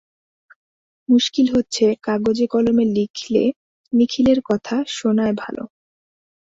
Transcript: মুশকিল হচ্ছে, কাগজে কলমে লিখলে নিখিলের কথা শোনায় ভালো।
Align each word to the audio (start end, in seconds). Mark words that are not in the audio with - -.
মুশকিল 1.09 1.47
হচ্ছে, 1.55 1.85
কাগজে 2.03 2.45
কলমে 2.47 2.85
লিখলে 2.95 3.43
নিখিলের 3.93 4.39
কথা 4.49 4.75
শোনায় 4.97 5.35
ভালো। 5.37 5.63